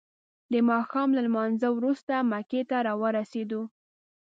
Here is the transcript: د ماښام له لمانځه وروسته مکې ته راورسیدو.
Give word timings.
د 0.51 0.53
ماښام 0.69 1.09
له 1.15 1.21
لمانځه 1.27 1.67
وروسته 1.73 2.13
مکې 2.31 2.61
ته 2.69 2.77
راورسیدو. 2.87 3.61